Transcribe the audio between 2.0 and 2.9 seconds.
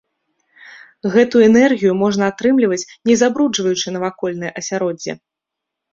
можна атрымліваць